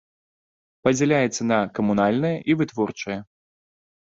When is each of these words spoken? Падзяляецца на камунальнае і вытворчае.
Падзяляецца 0.87 1.41
на 1.51 1.59
камунальнае 1.81 2.33
і 2.53 2.59
вытворчае. 2.63 3.19